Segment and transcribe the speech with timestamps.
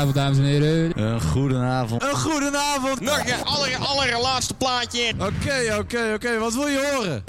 [0.00, 1.02] Goedenavond, dames en heren.
[1.02, 2.02] Een goedenavond.
[2.02, 3.00] Een goedenavond.
[3.00, 5.12] Nog een aller, allerlaatste plaatje.
[5.18, 6.38] Oké, oké, oké.
[6.38, 7.24] Wat wil je horen?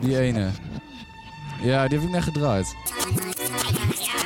[0.00, 0.50] Die ene.
[1.62, 2.74] Ja, die heb ik net gedraaid.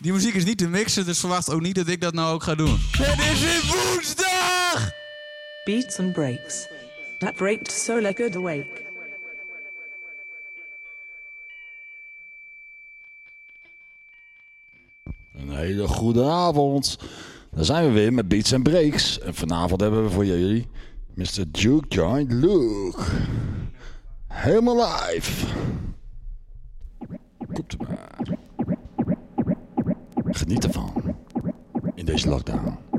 [0.00, 2.42] Die muziek is niet te mixen, dus verwacht ook niet dat ik dat nou ook
[2.42, 2.78] ga doen.
[2.98, 4.90] Het is weer woensdag!
[5.64, 6.66] Beats and breaks.
[7.18, 8.89] That breaked so like good awake.
[15.50, 16.98] Een hele goede avond.
[17.50, 19.20] Daar zijn we weer met Beats and Breaks.
[19.20, 20.68] En vanavond hebben we voor jullie
[21.14, 21.44] Mr.
[21.50, 23.02] Duke Joint Luke.
[24.26, 25.46] Helemaal live.
[27.52, 27.78] Komt er.
[30.24, 30.92] Geniet ervan.
[31.94, 32.89] In deze lockdown.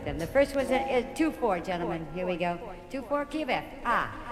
[0.00, 0.18] Like them.
[0.18, 2.06] The first one's a, 2 4, gentlemen.
[2.14, 2.58] Here we go.
[2.90, 3.50] 2 4, key of
[3.84, 4.10] Ah.
[4.28, 4.29] ah.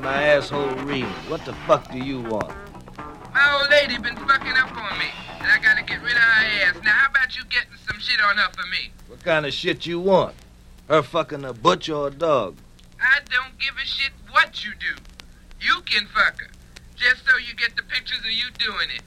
[0.00, 1.28] And my asshole reamed.
[1.28, 2.52] What the fuck do you want?
[3.34, 5.04] My old lady been fucking up on me,
[5.38, 6.76] and I gotta get rid of her ass.
[6.82, 8.92] Now, how about you getting some shit on her for me?
[9.08, 10.34] What kind of shit you want?
[10.88, 12.56] Her fucking a butcher or a dog?
[13.00, 15.00] I don't give a shit what you do.
[15.60, 16.48] You can fuck her,
[16.96, 19.02] just so you get the pictures of you doing it.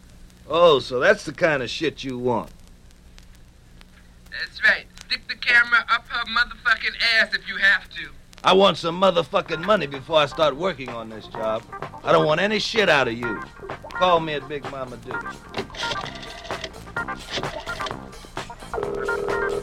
[0.47, 2.51] Oh, so that's the kind of shit you want.
[4.29, 4.85] That's right.
[5.07, 8.09] Stick the camera up her motherfucking ass if you have to.
[8.53, 11.63] I want some motherfucking money before I start working on this job.
[12.03, 13.41] I don't want any shit out of you.
[13.89, 15.37] Call me at Big Mama Dukes.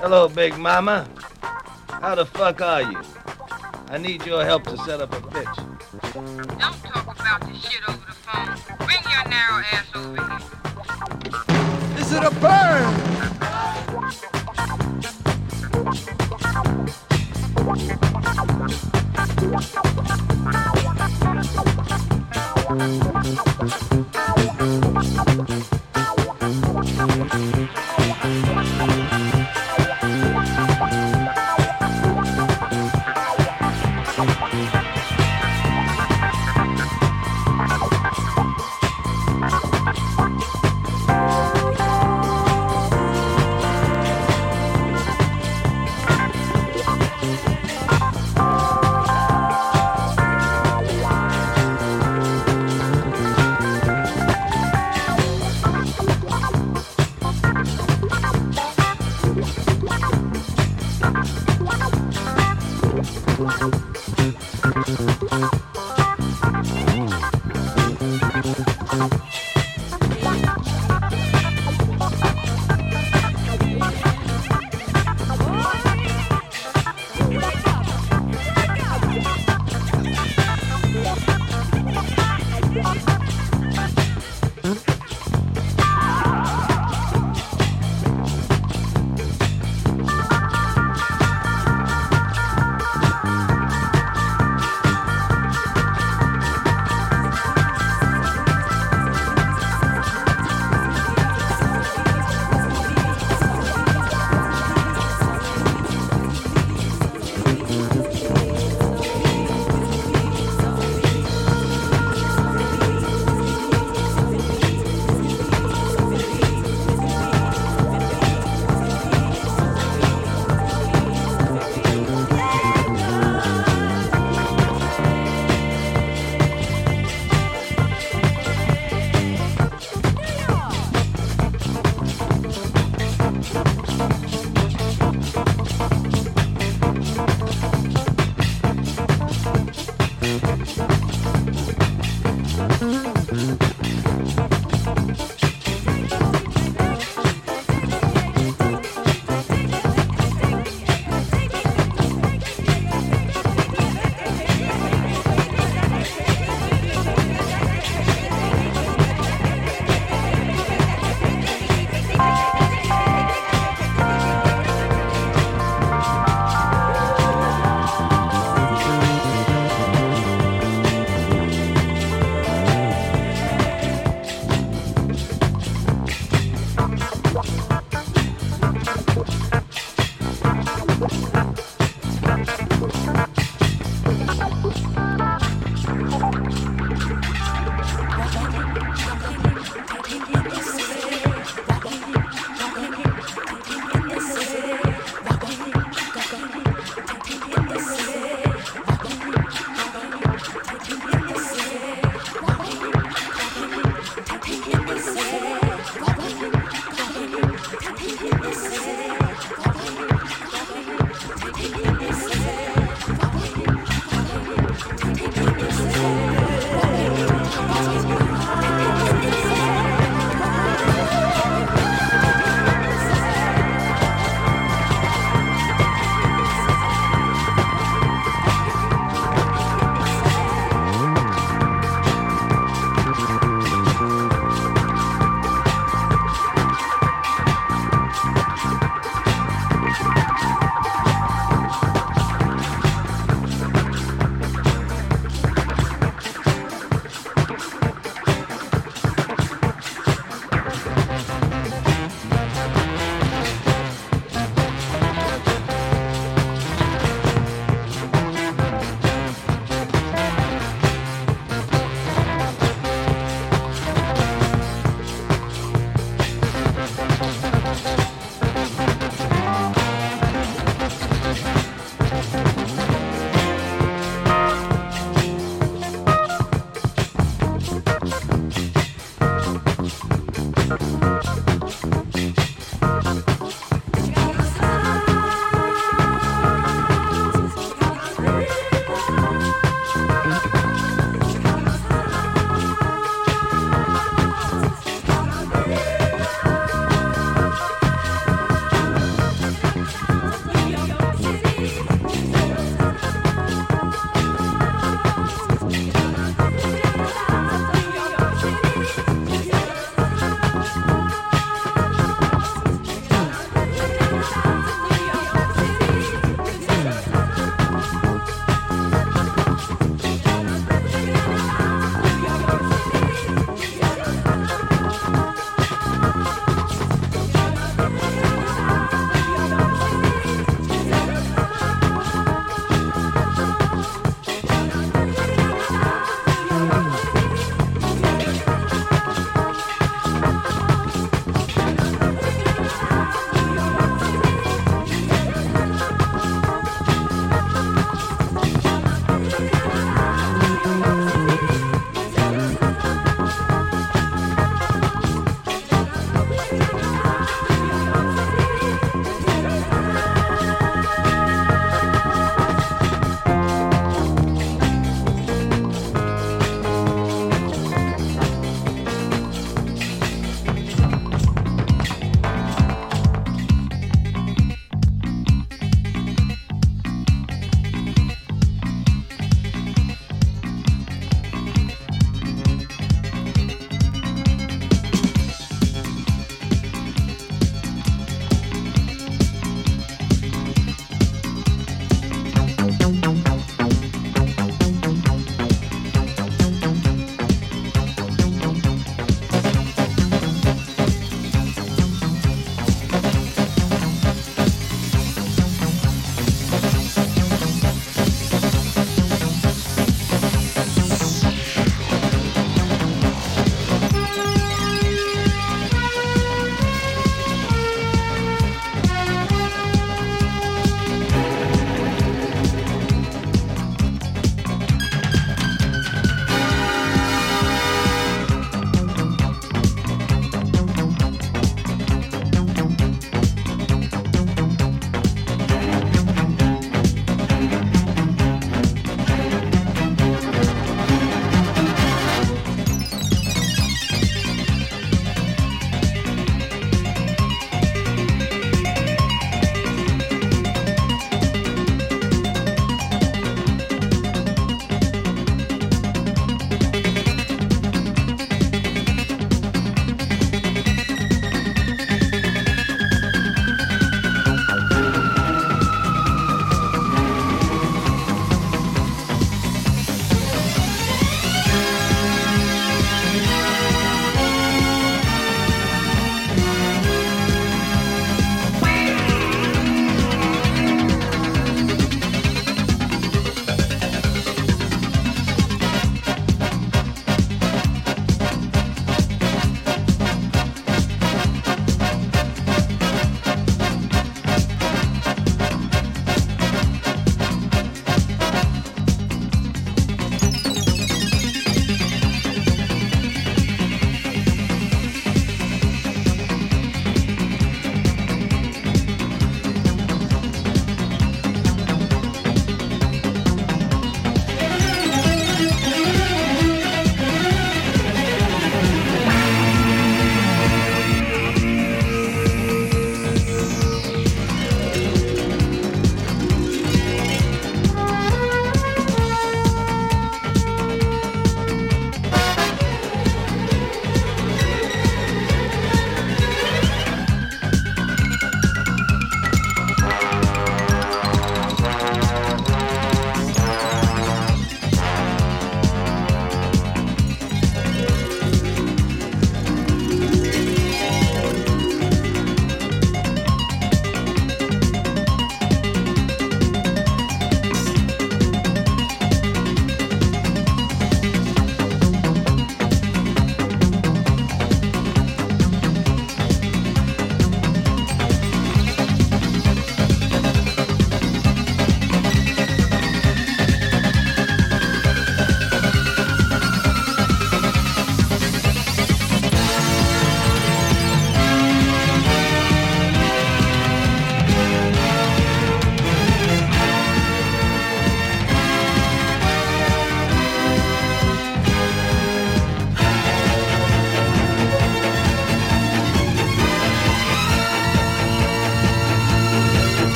[0.00, 1.08] Hello, Big Mama.
[1.88, 3.00] How the fuck are you?
[3.88, 5.20] I need your help to set up a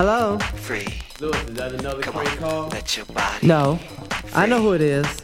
[0.00, 0.38] Hello?
[0.38, 0.86] Free.
[1.20, 2.26] Is that another Come on.
[2.38, 2.68] call?
[2.68, 3.46] Let your body.
[3.46, 3.76] No.
[3.76, 4.30] Free.
[4.32, 5.19] I know who it is.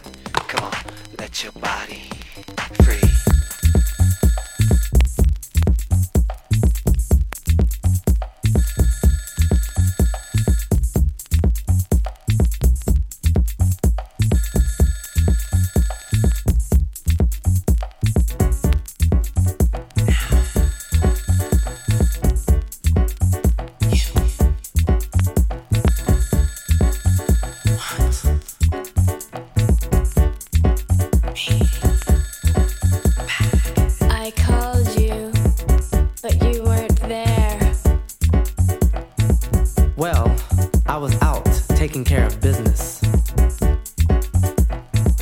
[40.97, 41.45] I was out
[41.77, 43.03] taking care of business.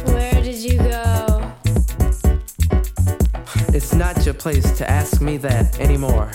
[0.04, 1.52] Where did you go?
[3.74, 6.30] It's not your place to ask me that anymore.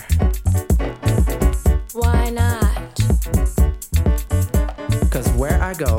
[1.94, 2.96] Why not?
[5.00, 5.96] Because where I go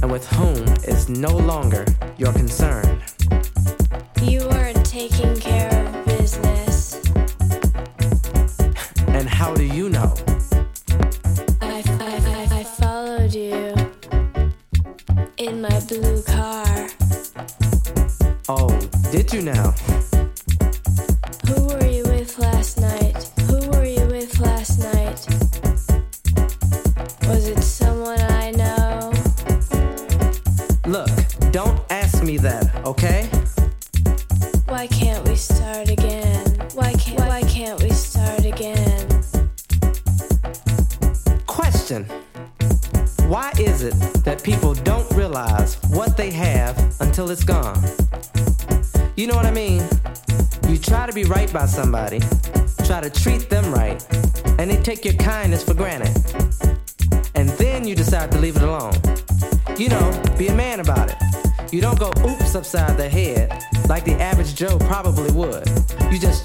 [0.00, 1.84] and with whom is no longer
[2.16, 3.02] your concern.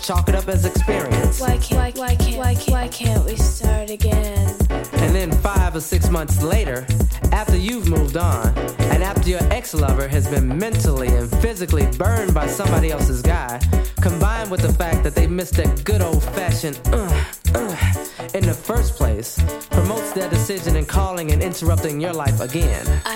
[0.04, 1.40] Chalk it up as experience.
[1.40, 4.50] Why can't, why, why, can't, why, can't, why can't we start again?
[4.70, 6.86] And then five or six months later,
[7.32, 8.50] after you've moved on,
[8.92, 13.62] and after your ex lover has been mentally and physically burned by somebody else's guy,
[14.02, 17.24] combined with the fact that they missed that good old fashioned uh,
[17.56, 19.42] uh, in the first place,
[19.72, 22.86] promotes their decision in calling and interrupting your life again.
[23.06, 23.13] I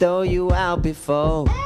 [0.00, 1.59] throw you out before?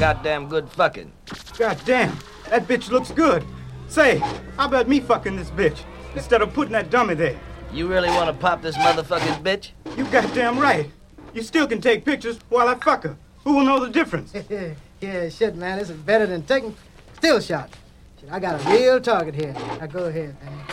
[0.00, 1.12] Goddamn good fucking.
[1.58, 2.16] God damn,
[2.48, 3.44] that bitch looks good.
[3.86, 4.16] Say,
[4.56, 5.82] how about me fucking this bitch
[6.14, 7.38] instead of putting that dummy there?
[7.70, 9.72] You really want to pop this motherfucking bitch?
[9.98, 10.90] You goddamn right.
[11.34, 13.16] You still can take pictures while I fuck her.
[13.44, 14.32] Who will know the difference?
[15.00, 15.78] yeah, shit, man.
[15.78, 16.74] This is better than taking
[17.18, 17.76] still shots.
[18.20, 19.52] Shit, I got a real target here.
[19.52, 20.64] Now go ahead, man.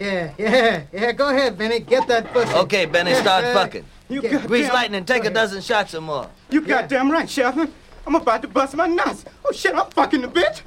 [0.00, 1.12] Yeah, yeah, yeah.
[1.12, 1.78] Go ahead, Benny.
[1.78, 2.52] Get that pussy.
[2.52, 3.54] Okay, Benny, start Yeah.
[3.54, 3.84] fucking.
[4.08, 4.44] You Yeah.
[4.44, 6.28] Grease lightning, take a dozen shots or more.
[6.50, 7.70] You goddamn right, Sheriff.
[8.06, 9.24] I'm about to bust my nuts.
[9.44, 10.62] Oh shit, I'm fucking the bitch.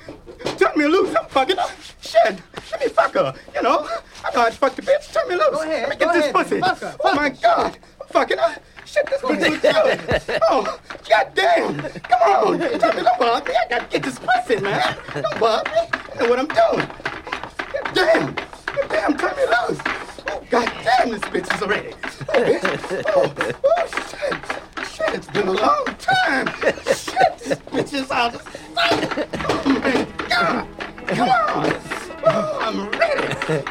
[0.58, 1.68] Turn me loose, I'm fucking her.
[2.02, 2.40] Shit,
[2.72, 3.34] let me fuck her.
[3.54, 3.88] You know,
[4.24, 5.12] I know how to fuck the bitch.
[5.14, 5.50] Turn me loose.
[5.52, 6.60] Go ahead, Let me get this ahead, pussy.
[6.60, 8.56] fuck her, oh my god, I'm fucking her.
[8.86, 10.40] Shit, this bitch is good.
[10.50, 10.80] Oh,
[11.10, 11.82] goddamn.
[12.02, 13.56] Come on, turn me bother me.
[13.58, 14.98] I gotta get this pussy, man.
[15.14, 15.78] Don't bother me.
[15.92, 16.88] I know what I'm doing.
[17.74, 19.80] Goddamn, goddamn, turn me loose.
[20.30, 21.94] Oh, goddamn, this bitch is ready.
[22.30, 23.04] Oh, bitch.
[23.16, 24.62] oh, oh shit.
[24.94, 26.48] Shit, it's been a long time.
[26.86, 28.36] Shit, this bitch is out.
[28.78, 30.68] Oh my god.
[31.08, 31.82] Come on.
[32.28, 33.28] Oh, I'm ready.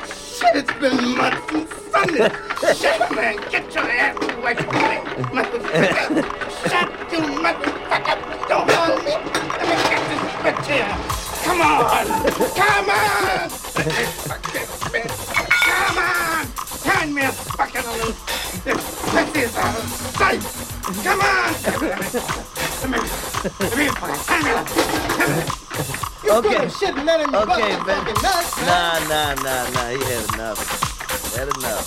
[0.06, 2.30] Shit, it's been months and Sunday.
[2.74, 4.96] Shit, man, get your ass away from me,
[5.34, 6.24] motherfucker.
[6.68, 8.16] Shut you, motherfucker.
[8.48, 9.14] Don't hold me.
[9.58, 10.94] Let me get this bitch here.
[11.44, 11.84] Come on.
[12.54, 13.50] Come on.
[13.50, 15.23] Fuck this bitch.
[17.04, 17.12] Come on.
[17.12, 18.16] Turn me a fucking loose.
[18.64, 18.80] This
[19.12, 19.84] bitch is out of
[20.16, 20.40] sight.
[21.04, 21.52] Come on.
[21.68, 21.88] Let me,
[22.80, 22.98] let me,
[23.60, 25.44] let me fucking turn.
[26.24, 26.56] You Okay.
[26.56, 28.04] full of shit and letting me Okay, your Ben.
[28.24, 28.66] nuts, man.
[28.66, 29.88] Nah, nah, nah, nah.
[29.92, 30.58] He had enough.
[31.36, 31.84] Had enough.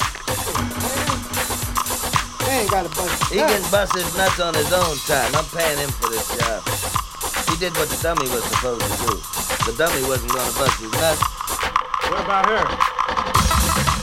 [2.46, 3.34] They ain't got a bust.
[3.34, 5.34] He can bust his nuts on his own time.
[5.34, 6.62] I'm paying him for this job.
[7.50, 9.18] He did what the dummy was supposed to do.
[9.66, 11.22] The dummy wasn't gonna bust his nuts.
[12.06, 13.97] What about her?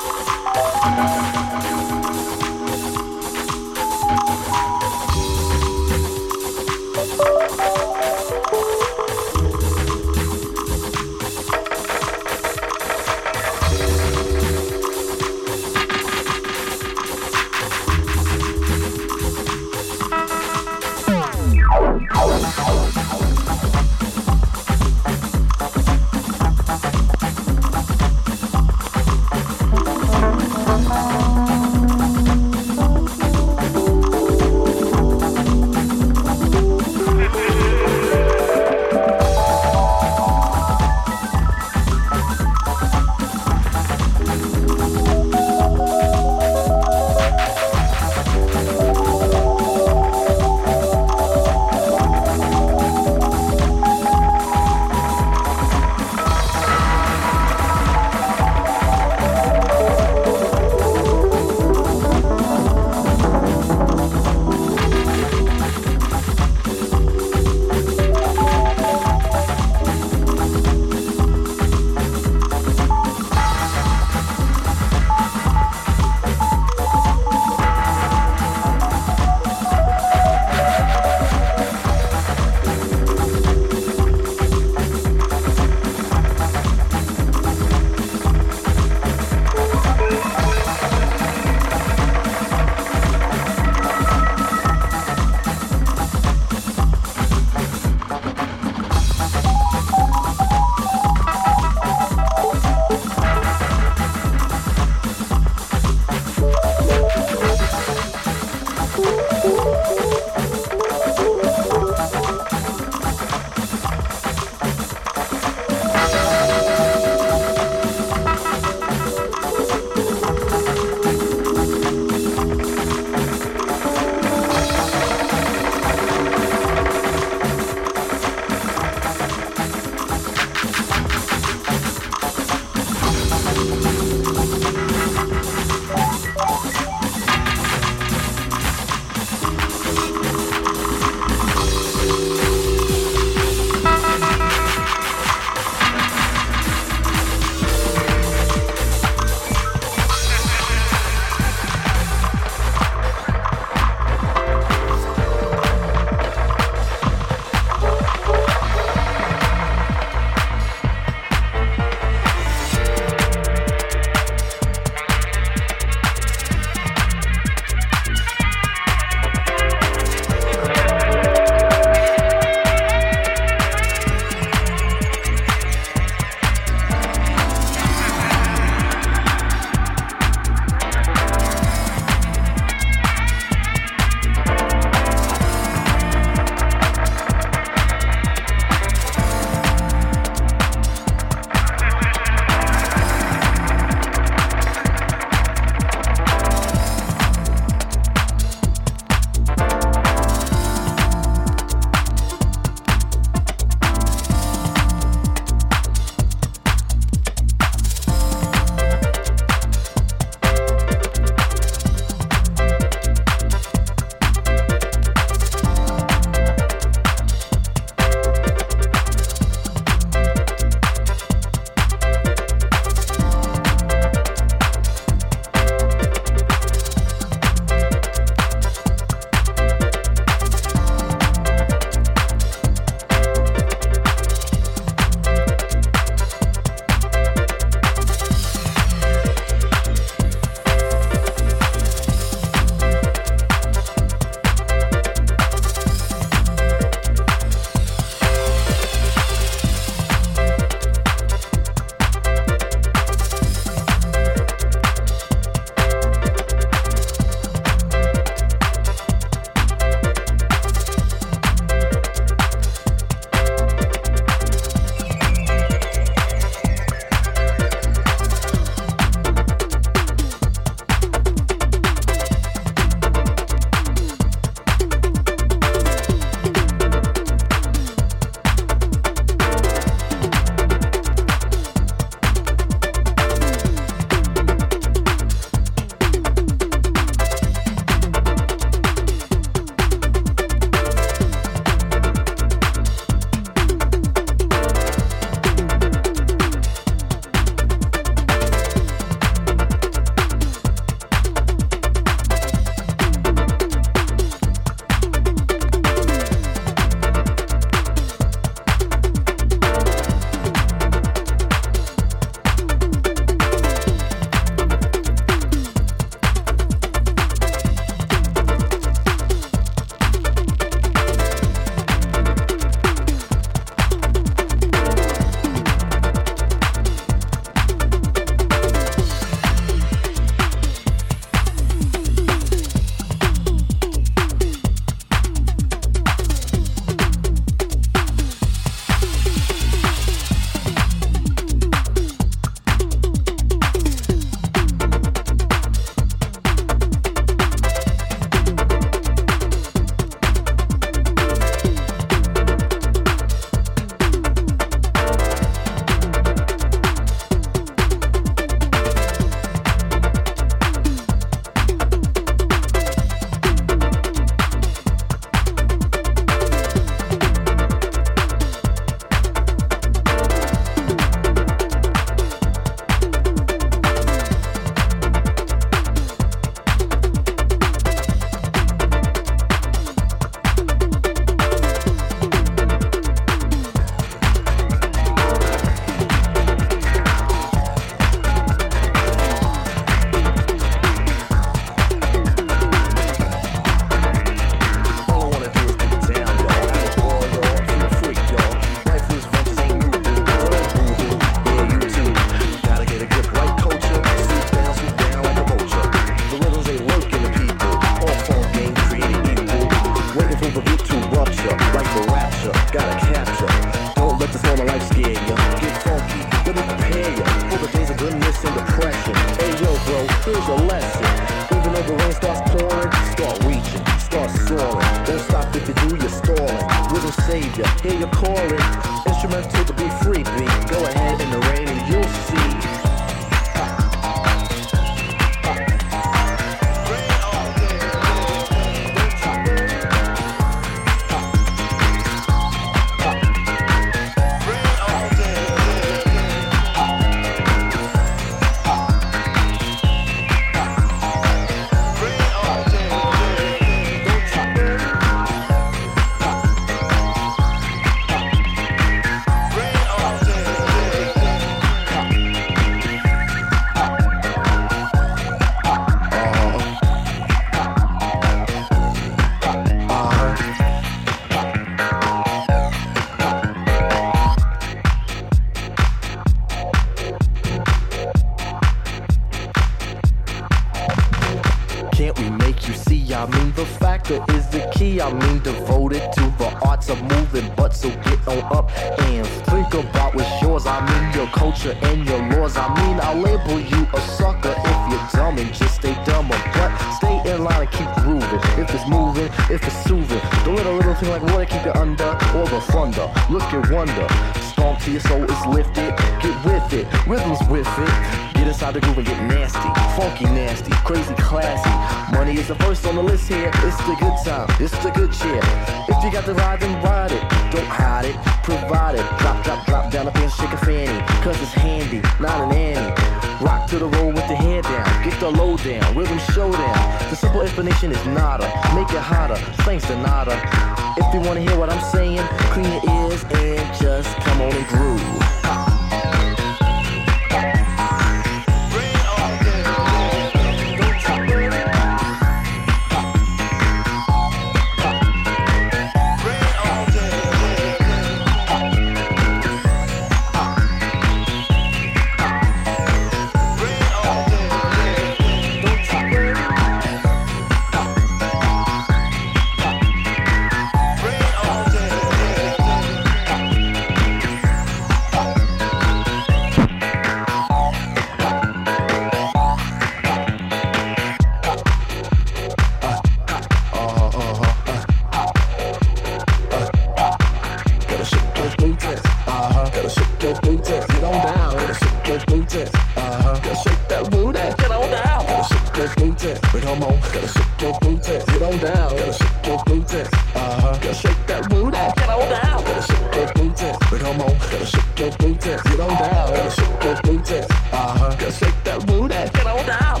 [594.51, 596.33] Gotta shake that booty, get on down.
[596.35, 598.15] Gotta shake that booty, uh huh.
[598.19, 600.00] Gotta shake that booty, get on down.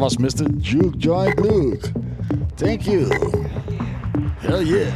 [0.00, 0.48] Was Mr.
[0.62, 1.92] Juke Joint Luke.
[2.56, 3.10] Thank you.
[4.40, 4.94] Hell yeah.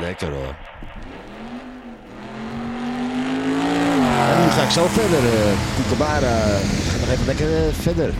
[0.00, 0.54] Lekker hoor.
[4.30, 5.24] En nu ga ik zo verder.
[5.24, 6.36] Uh, Kookabaara.
[6.56, 8.12] Ik ga nog even lekker eh, verder.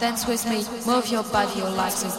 [0.00, 2.12] Dance with me, move your body, your legs and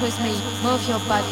[0.00, 1.27] dance with me, move your body,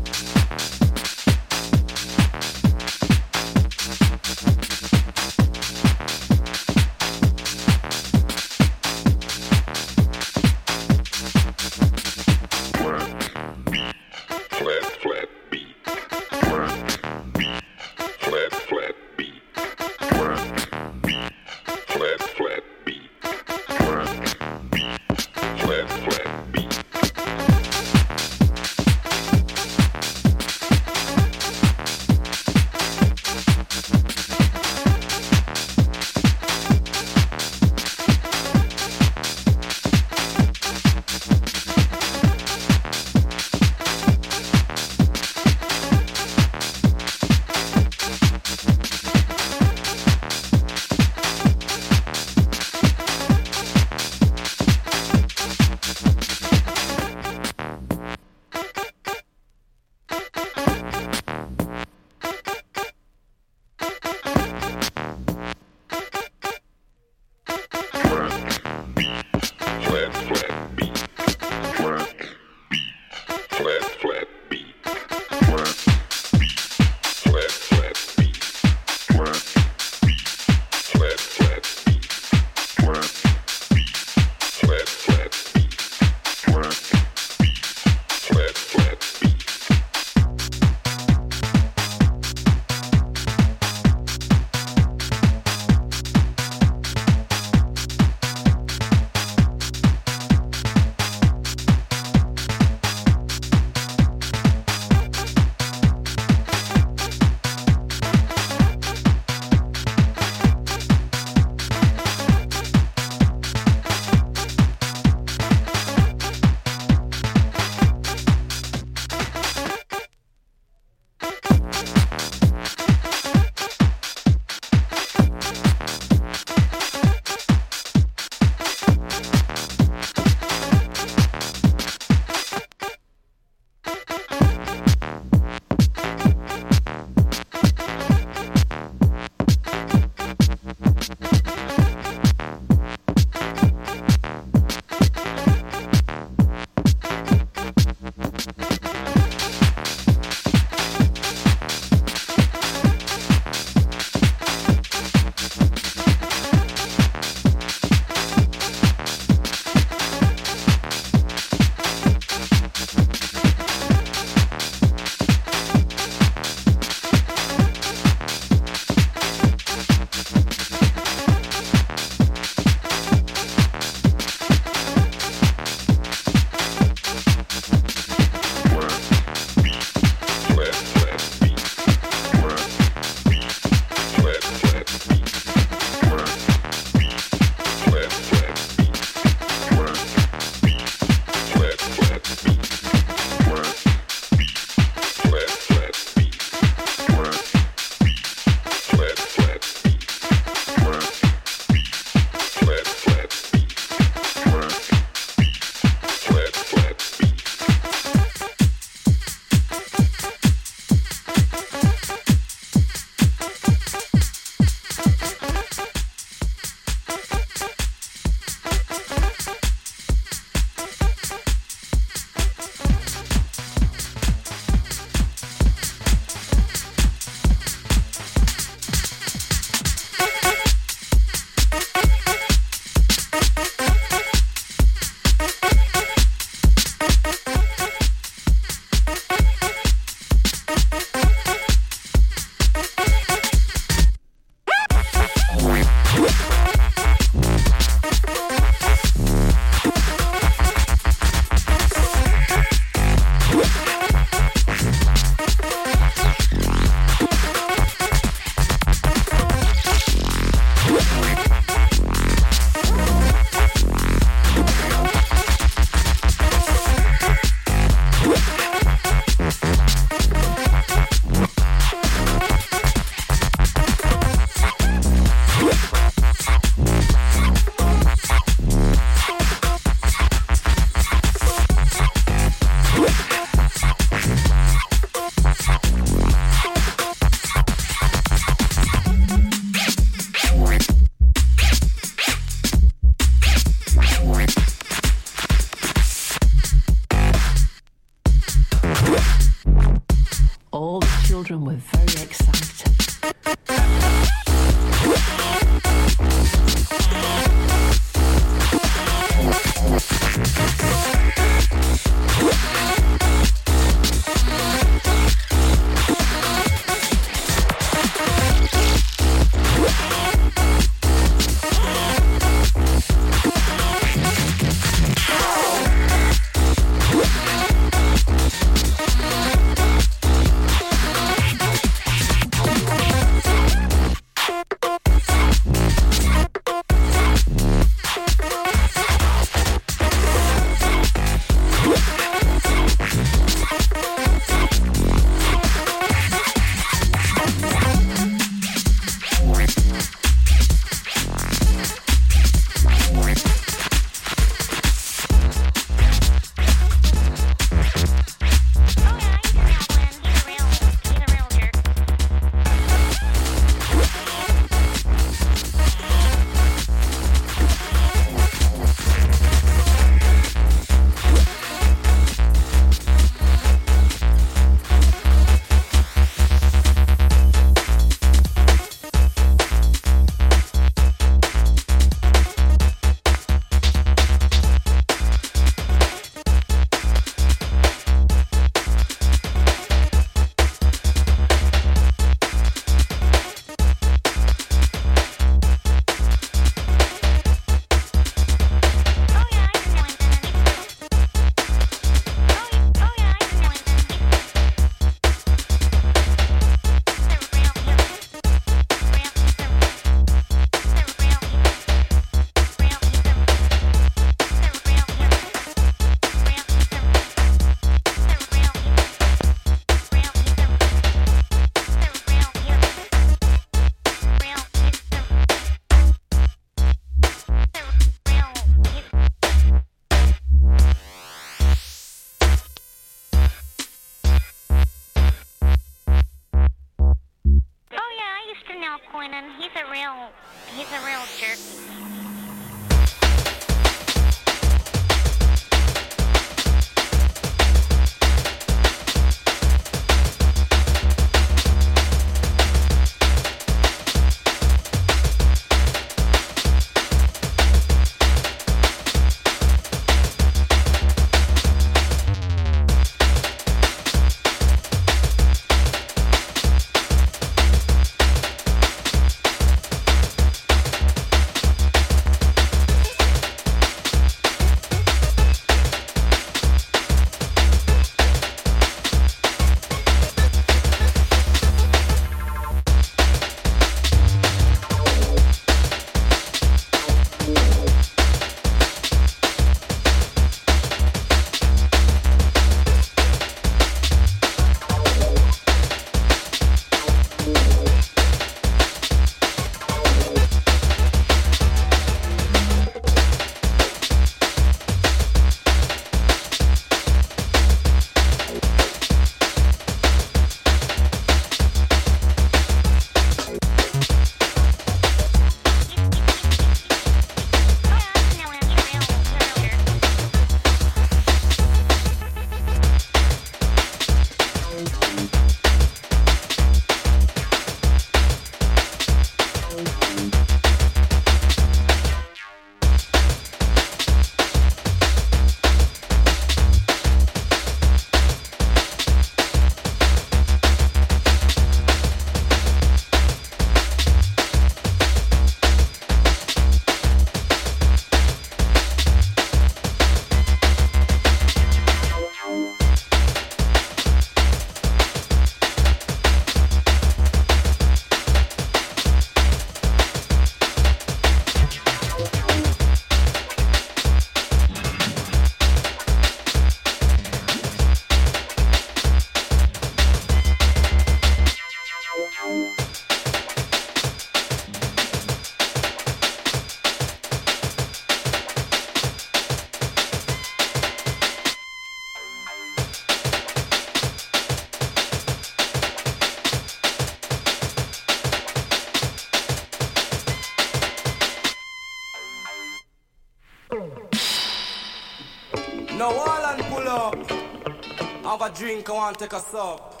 [598.54, 600.00] drink, I want take a sup.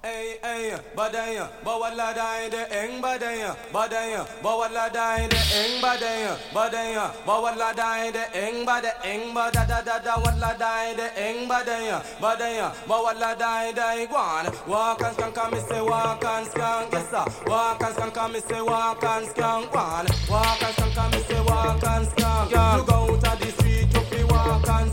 [0.00, 7.10] Hey, hey, badaya, bawala dai de eng badaya, badaya, bawala dai de eng badaya, badaya,
[7.26, 12.00] bawala dai de eng bada eng bada da da da wala dai de eng badaya,
[12.20, 14.46] badaya, bawala dai dai guan.
[14.68, 17.24] Walk and skank, come say walk and skank, yes sir.
[17.50, 20.30] Walk and skank, come say walk and skank, guan.
[20.30, 22.50] Walk and skank, come say walk and skank.
[22.50, 24.92] You go out of the street, you fi walk and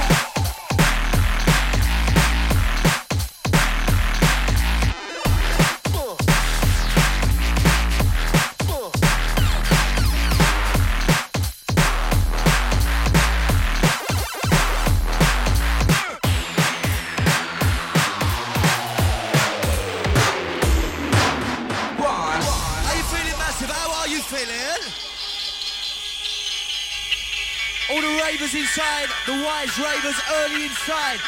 [29.71, 31.19] Savage Ravers early inside.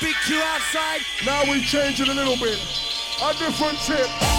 [0.00, 1.00] Big Q outside.
[1.24, 2.58] Now we change it a little bit.
[3.22, 4.37] A different tip.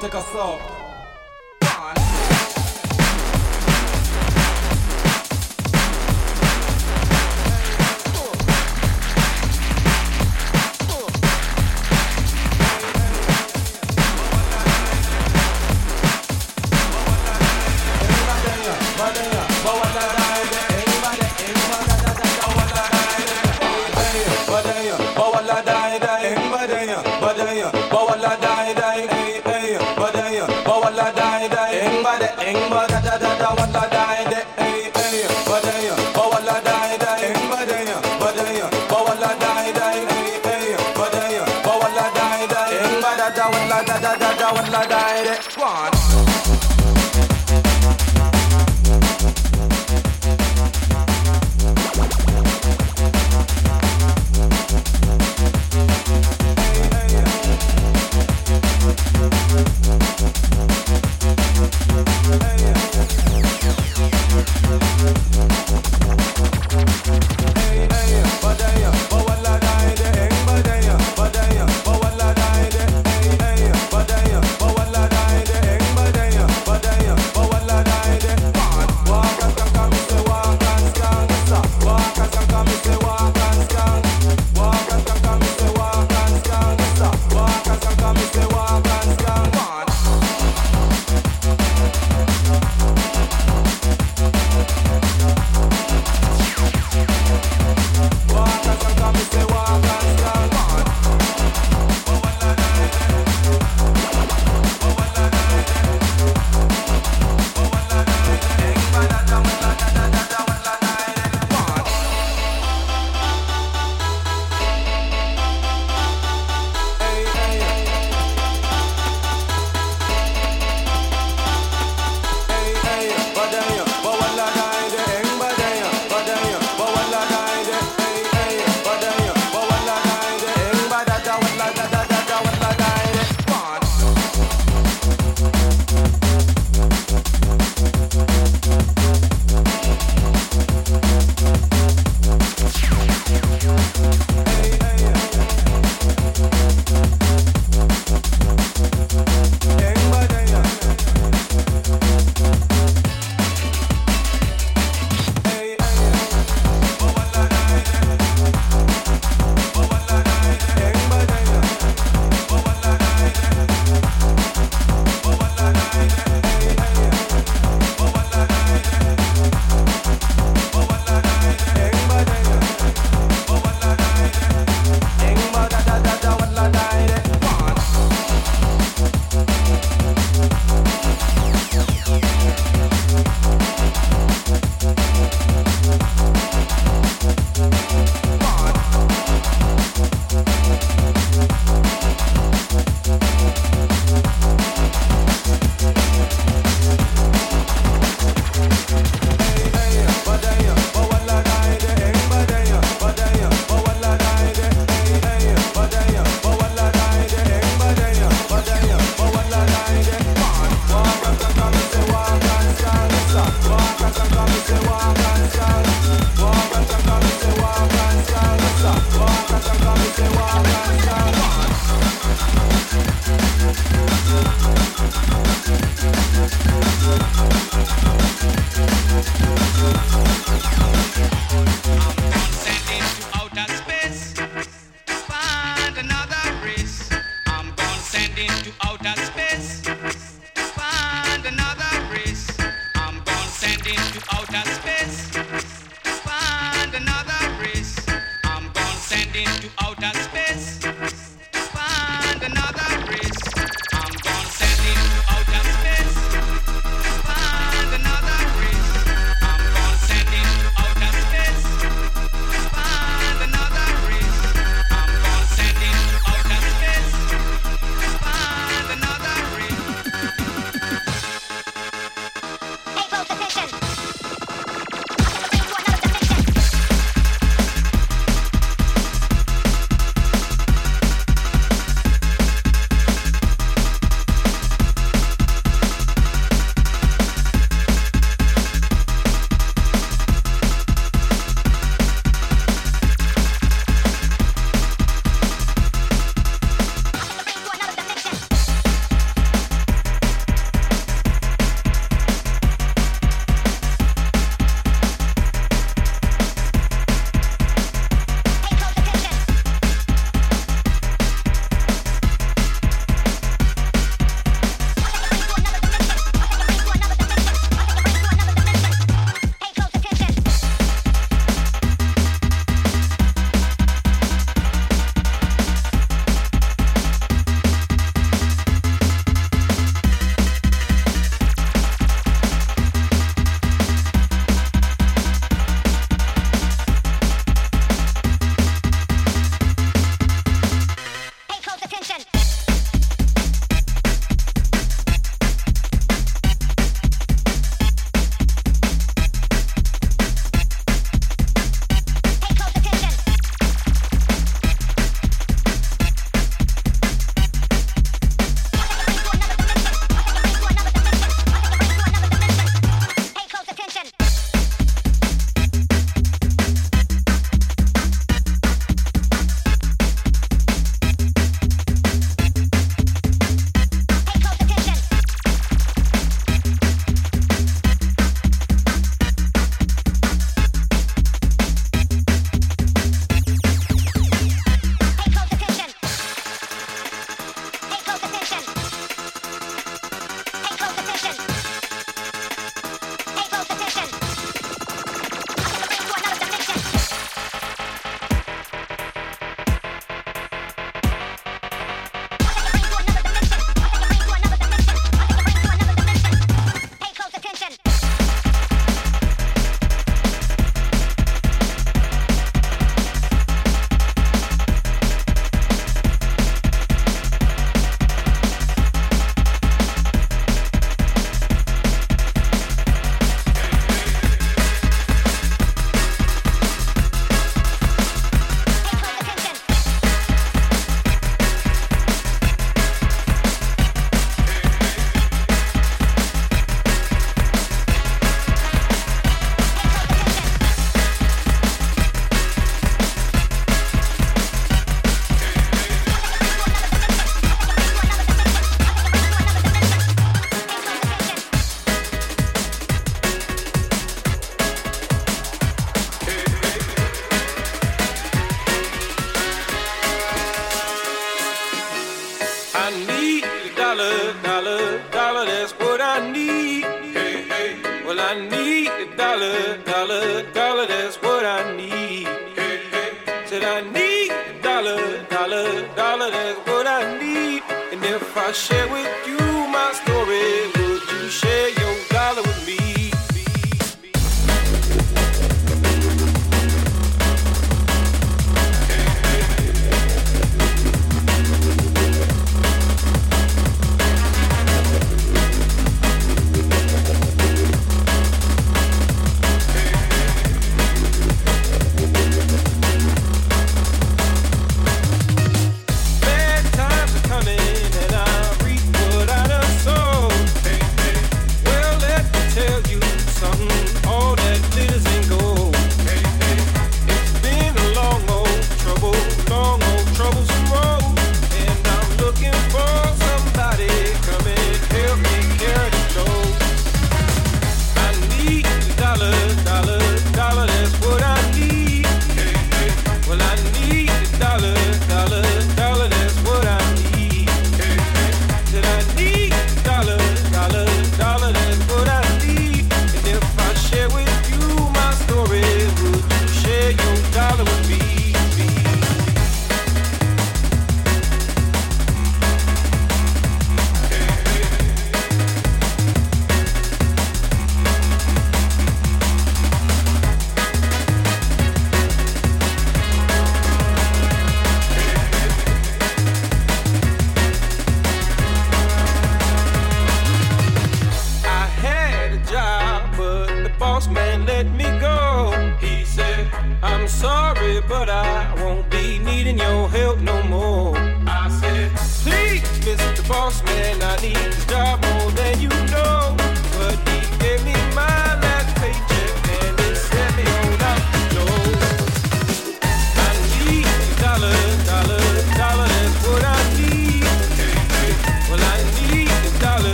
[0.00, 0.69] 高そう。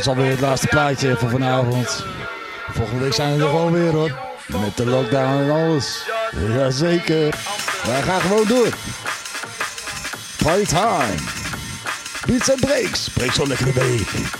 [0.00, 2.04] Is alweer het laatste plaatje voor vanavond.
[2.70, 4.18] Volgende week zijn we er gewoon weer hoor.
[4.46, 6.04] Met de lockdown en alles.
[6.48, 7.34] Jazeker.
[7.86, 8.68] Wij gaan gewoon door.
[10.42, 11.14] Party time.
[12.26, 13.08] Beats en breaks.
[13.08, 14.39] Breek zo lekker de week.